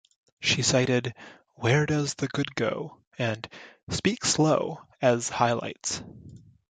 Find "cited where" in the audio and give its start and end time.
0.63-1.85